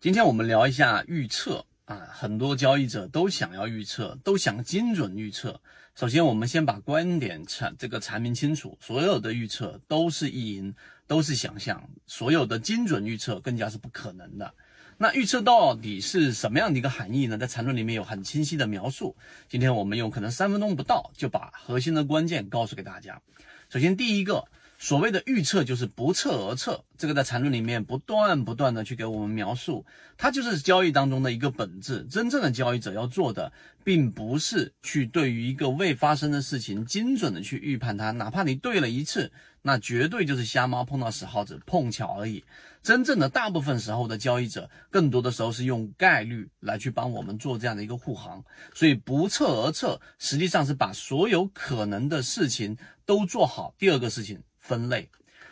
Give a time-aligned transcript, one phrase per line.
[0.00, 5.60] 今天我们聊一下预测啊，很多交易者都想要预测，都想精准预测。
[5.94, 10.74] 首先，我们先把观点阐这个阐明清楚，所有的预测都是意淫，
[11.06, 14.54] 都是想象，所有的精准预测更加是不可能的。
[14.96, 17.36] 那预测到底是什么样的一个含义呢？
[17.36, 19.14] 在缠论里面有很清晰的描述。
[19.50, 23.20] 今天我们用可能三分钟不到就把核心的关键告诉给大家。
[23.68, 24.46] 首先，第一个。
[24.82, 29.84] 所谓的预测就是不测而测，这个在缠论里面不断不断的去给我们描述，
[30.16, 32.02] 它就是交易当中的一个本质。
[32.10, 33.52] 真正的交易者要做的，
[33.84, 39.30] 并不是去对于一个未发生的事情精准的去预判它，哪怕你对了一次，
[39.60, 42.42] 那绝对就是瞎猫碰到死耗子，碰巧而已。
[42.82, 48.42] 真正的大部分时候的交易者，更多的时候是用概率来去帮我们做这样的一个护航，
[48.74, 53.74] 所以不测而测，实际上是把所有可能的事情都做好。
[53.76, 54.42] 第二个事情。
[54.60, 55.08] 分类，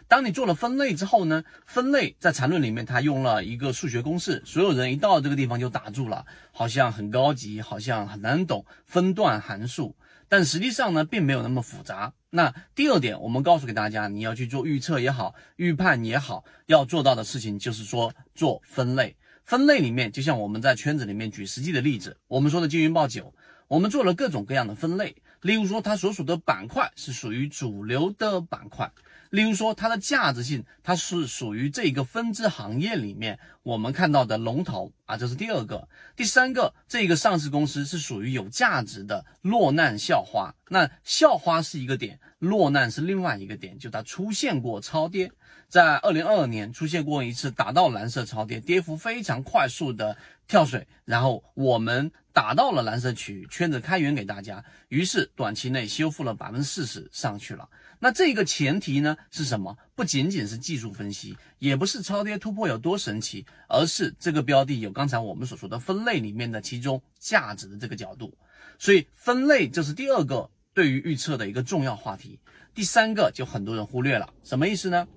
[0.06, 1.42] 当你做了分类之后呢？
[1.66, 9.96] 分类在缠论里面，它用了一个数学公式，所有人一到这个地方就打住了，好像很高级，好像很难懂分段函数，
[10.28, 12.12] 但实际上呢，并没有那么复杂。
[12.30, 19.16] 那第二点，我们告诉给大家，你要去做预测也好，预判也好，要做到的事情就是说做分类。
[19.44, 23.34] 分类里面，就像我们在圈子里面举实际的例子，我们说的金云报九，
[23.66, 25.16] 我们做了各种各样的分类。
[25.42, 28.88] 例如说，它所属的板块是属于主流的板块；
[29.30, 35.88] 例如说，它的价值性，它是属于这个分支行业里面我们看到的龙头啊，这是第二个。
[36.16, 40.52] 第三个，这个上市公司是属于有价值的落难校花。
[40.68, 45.30] 那校花是一个点，落难是另外一个点，就它出现过超跌，
[45.68, 50.16] 在二零二二年出现过一次打到蓝色超跌，跌幅非常快速的
[50.48, 52.10] 跳水，然后我们。
[52.30, 57.68] 打到了蓝色区域，圈子开源给大家，于是短期内修复了百分之四十上去了。
[57.98, 59.76] 那这个前提呢是什么？
[59.96, 68.32] 不仅仅是技术分析，也不是超跌突破有多神奇，而是这个标的有刚才我们所说的分类里面的其中价值的这个角度。
[68.78, 72.38] 所以分类这是第二个对于预测的一个重要话题。
[72.72, 75.08] 第三个就很多人忽略了，什么意思呢？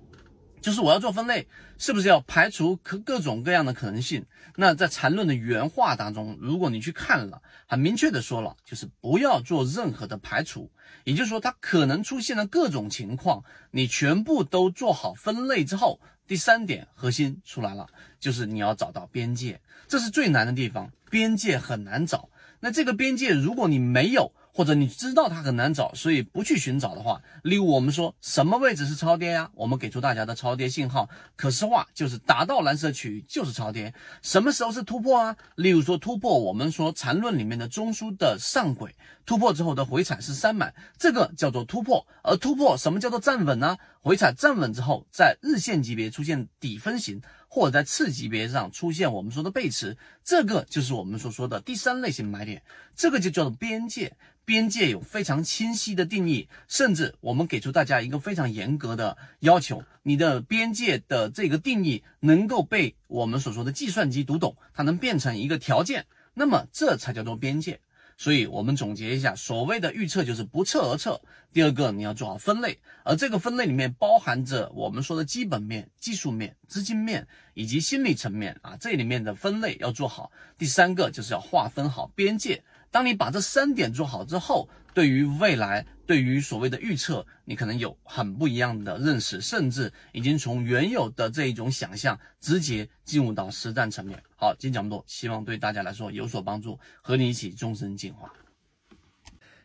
[0.62, 1.46] 就是我要做分类，
[1.76, 4.24] 是不是要排除可各种各样的可能性？
[4.56, 10.70] 那在缠论的原话当中，如果你去看了，很明确的说了，就是不要做任何的排除。
[11.04, 13.42] 也就是说，它可能出现的各种情况，
[13.72, 17.88] 你全部都做好分类之后，第三点核心出来了，
[18.20, 22.28] 就是你要找到边界，这是最难的地方，边界很难找。
[22.60, 29.50] 那这个边界，如果你没有，或者你知道它很难找，所以不去寻找的话，例如我们说什么位置是超跌呀？
[29.54, 33.94] 我们给出大家的超跌信号，可视化就是达到蓝色区域就是超跌。
[34.20, 35.36] 什么时候是突破啊？
[35.56, 42.06] 例如说突破，我们说缠论里面的中枢的上轨突破之后的回踩是三买，这个叫做突破。
[42.22, 43.78] 而突破什么叫做站稳呢？
[44.02, 52.60] 回踩站稳之后，在日线级别出现底分型，或者在次级别上出现我们说的背驰，这个就是我们所说的第三类型买点，
[52.96, 54.16] 这个就叫做边界。
[54.44, 67.78] 边界有非常清晰的定义，甚至我们给出大家一个非常严格的要求：你的边界的这个定义能够被我们所说的计算机读懂，它能变成一个条件，那么这才叫做边界。
[68.22, 71.20] 所以，我们总结一下，所谓的预测就是不测而测。
[71.52, 80.30] 第二个，你要做好分类，而这个分类里面包含着我们说的基本面、技术面、资金面以及心理层面啊，这里面的分类要做好。
[80.56, 82.62] 第三个就是要划分好边界。
[82.92, 94.22] 当你把这三点做好之后，对于未来，对于所谓的预测，你可能有很不一样的认识，甚至已经从原有的这一种想象直接进入到实战层面。
[94.36, 98.30] 好，今天讲这么多，希望对大家来说有所帮助，和你一起终身进化。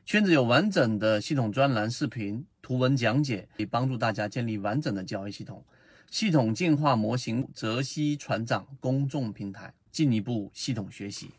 [0.05, 5.65] 圈子有完整的系统专栏、视频、图文讲解，可以帮助大家建立完整的交易系统。
[6.09, 11.29] 系统进化模型，泽西船长公众平台，进一步系统学习。